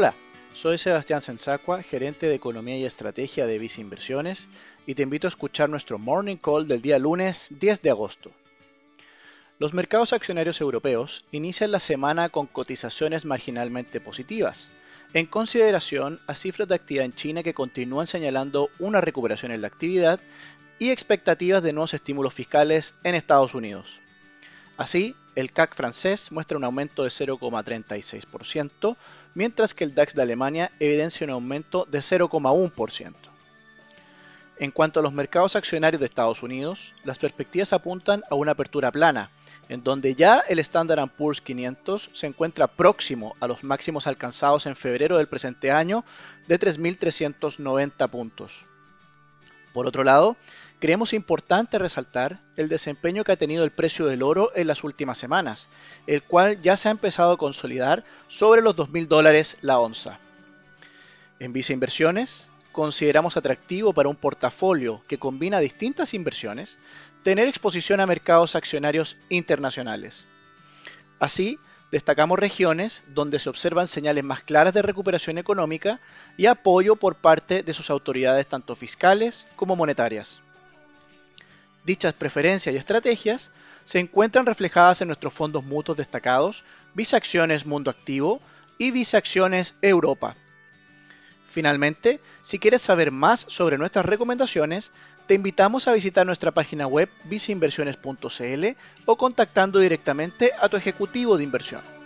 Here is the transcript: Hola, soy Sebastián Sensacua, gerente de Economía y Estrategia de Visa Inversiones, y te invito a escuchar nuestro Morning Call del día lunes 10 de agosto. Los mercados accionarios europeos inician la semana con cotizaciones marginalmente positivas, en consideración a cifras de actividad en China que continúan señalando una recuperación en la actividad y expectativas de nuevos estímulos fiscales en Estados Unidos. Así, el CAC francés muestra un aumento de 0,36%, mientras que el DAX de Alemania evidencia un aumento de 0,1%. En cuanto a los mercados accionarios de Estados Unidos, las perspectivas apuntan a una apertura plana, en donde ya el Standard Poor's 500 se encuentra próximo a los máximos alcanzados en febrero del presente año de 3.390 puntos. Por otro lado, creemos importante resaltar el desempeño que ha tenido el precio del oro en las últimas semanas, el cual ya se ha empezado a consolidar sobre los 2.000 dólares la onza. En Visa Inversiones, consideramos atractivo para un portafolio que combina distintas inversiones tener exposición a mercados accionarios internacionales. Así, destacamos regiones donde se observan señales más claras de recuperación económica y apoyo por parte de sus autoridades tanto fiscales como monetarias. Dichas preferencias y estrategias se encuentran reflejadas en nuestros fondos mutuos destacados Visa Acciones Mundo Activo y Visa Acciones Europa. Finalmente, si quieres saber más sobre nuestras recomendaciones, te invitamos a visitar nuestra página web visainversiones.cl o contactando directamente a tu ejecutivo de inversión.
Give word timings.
Hola, 0.00 0.14
soy 0.54 0.78
Sebastián 0.78 1.20
Sensacua, 1.20 1.82
gerente 1.82 2.28
de 2.28 2.36
Economía 2.36 2.76
y 2.76 2.84
Estrategia 2.84 3.48
de 3.48 3.58
Visa 3.58 3.80
Inversiones, 3.80 4.46
y 4.86 4.94
te 4.94 5.02
invito 5.02 5.26
a 5.26 5.34
escuchar 5.34 5.68
nuestro 5.68 5.98
Morning 5.98 6.36
Call 6.36 6.68
del 6.68 6.82
día 6.82 7.00
lunes 7.00 7.48
10 7.58 7.82
de 7.82 7.90
agosto. 7.90 8.30
Los 9.58 9.74
mercados 9.74 10.12
accionarios 10.12 10.60
europeos 10.60 11.24
inician 11.32 11.72
la 11.72 11.80
semana 11.80 12.28
con 12.28 12.46
cotizaciones 12.46 13.24
marginalmente 13.24 14.00
positivas, 14.00 14.70
en 15.14 15.26
consideración 15.26 16.20
a 16.28 16.36
cifras 16.36 16.68
de 16.68 16.76
actividad 16.76 17.04
en 17.04 17.14
China 17.14 17.42
que 17.42 17.52
continúan 17.52 18.06
señalando 18.06 18.70
una 18.78 19.00
recuperación 19.00 19.50
en 19.50 19.62
la 19.62 19.66
actividad 19.66 20.20
y 20.78 20.90
expectativas 20.90 21.60
de 21.60 21.72
nuevos 21.72 21.92
estímulos 21.92 22.32
fiscales 22.32 22.94
en 23.02 23.16
Estados 23.16 23.52
Unidos. 23.52 23.98
Así, 24.76 25.16
el 25.38 25.52
CAC 25.52 25.76
francés 25.76 26.32
muestra 26.32 26.58
un 26.58 26.64
aumento 26.64 27.04
de 27.04 27.10
0,36%, 27.10 28.96
mientras 29.34 29.72
que 29.72 29.84
el 29.84 29.94
DAX 29.94 30.16
de 30.16 30.22
Alemania 30.22 30.72
evidencia 30.80 31.24
un 31.24 31.30
aumento 31.30 31.86
de 31.88 32.00
0,1%. 32.00 33.14
En 34.58 34.72
cuanto 34.72 34.98
a 34.98 35.02
los 35.04 35.12
mercados 35.12 35.54
accionarios 35.54 36.00
de 36.00 36.06
Estados 36.06 36.42
Unidos, 36.42 36.92
las 37.04 37.20
perspectivas 37.20 37.72
apuntan 37.72 38.24
a 38.28 38.34
una 38.34 38.50
apertura 38.50 38.90
plana, 38.90 39.30
en 39.68 39.84
donde 39.84 40.16
ya 40.16 40.40
el 40.40 40.58
Standard 40.58 41.08
Poor's 41.10 41.40
500 41.40 42.10
se 42.12 42.26
encuentra 42.26 42.66
próximo 42.66 43.36
a 43.38 43.46
los 43.46 43.62
máximos 43.62 44.08
alcanzados 44.08 44.66
en 44.66 44.74
febrero 44.74 45.18
del 45.18 45.28
presente 45.28 45.70
año 45.70 46.04
de 46.48 46.58
3.390 46.58 48.10
puntos. 48.10 48.66
Por 49.72 49.86
otro 49.86 50.02
lado, 50.02 50.36
creemos 50.78 51.12
importante 51.12 51.78
resaltar 51.78 52.40
el 52.56 52.68
desempeño 52.68 53.24
que 53.24 53.32
ha 53.32 53.36
tenido 53.36 53.64
el 53.64 53.70
precio 53.70 54.06
del 54.06 54.22
oro 54.22 54.52
en 54.54 54.66
las 54.66 54.84
últimas 54.84 55.18
semanas, 55.18 55.68
el 56.06 56.22
cual 56.22 56.60
ya 56.62 56.76
se 56.76 56.88
ha 56.88 56.92
empezado 56.92 57.32
a 57.32 57.38
consolidar 57.38 58.04
sobre 58.28 58.62
los 58.62 58.76
2.000 58.76 59.06
dólares 59.06 59.58
la 59.60 59.78
onza. 59.78 60.20
En 61.40 61.52
Visa 61.52 61.72
Inversiones, 61.72 62.50
consideramos 62.72 63.36
atractivo 63.36 63.92
para 63.92 64.08
un 64.08 64.16
portafolio 64.16 65.02
que 65.08 65.18
combina 65.18 65.60
distintas 65.60 66.14
inversiones 66.14 66.78
tener 67.22 67.48
exposición 67.48 68.00
a 68.00 68.06
mercados 68.06 68.54
accionarios 68.54 69.16
internacionales. 69.28 70.24
Así, 71.18 71.58
destacamos 71.90 72.38
regiones 72.38 73.02
donde 73.08 73.38
se 73.38 73.48
observan 73.48 73.88
señales 73.88 74.22
más 74.22 74.42
claras 74.42 74.74
de 74.74 74.82
recuperación 74.82 75.38
económica 75.38 76.00
y 76.36 76.46
apoyo 76.46 76.96
por 76.96 77.16
parte 77.16 77.62
de 77.62 77.72
sus 77.72 77.90
autoridades 77.90 78.46
tanto 78.46 78.76
fiscales 78.76 79.46
como 79.56 79.74
monetarias. 79.74 80.42
Dichas 81.88 82.12
preferencias 82.12 82.74
y 82.74 82.76
estrategias 82.76 83.50
se 83.84 83.98
encuentran 83.98 84.44
reflejadas 84.44 85.00
en 85.00 85.08
nuestros 85.08 85.32
fondos 85.32 85.64
mutuos 85.64 85.96
destacados 85.96 86.62
Visa 86.92 87.16
Acciones 87.16 87.64
Mundo 87.64 87.90
Activo 87.90 88.42
y 88.76 88.90
Visa 88.90 89.16
Acciones 89.16 89.74
Europa. 89.80 90.36
Finalmente, 91.50 92.20
si 92.42 92.58
quieres 92.58 92.82
saber 92.82 93.10
más 93.10 93.40
sobre 93.40 93.78
nuestras 93.78 94.04
recomendaciones, 94.04 94.92
te 95.26 95.32
invitamos 95.32 95.88
a 95.88 95.94
visitar 95.94 96.26
nuestra 96.26 96.50
página 96.50 96.86
web 96.86 97.08
visainversiones.cl 97.24 98.66
o 99.06 99.16
contactando 99.16 99.78
directamente 99.78 100.52
a 100.60 100.68
tu 100.68 100.76
ejecutivo 100.76 101.38
de 101.38 101.44
inversión. 101.44 101.97